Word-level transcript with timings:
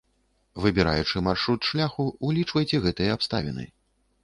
Выбіраючы 0.63 1.21
маршрут 1.27 1.69
шляху, 1.69 2.07
улічвайце 2.31 2.83
гэтыя 2.89 3.11
абставіны. 3.21 3.71